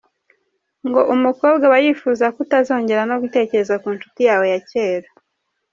Ngo 0.87 1.01
umukobwa 1.13 1.63
aba 1.67 1.77
yifuza 1.85 2.25
ko 2.33 2.37
utazongera 2.45 3.01
no 3.09 3.15
gutekereza 3.23 3.75
ku 3.81 3.87
ncuti 3.95 4.21
yawe 4.29 4.45
ya 4.53 4.59
kera. 4.69 5.09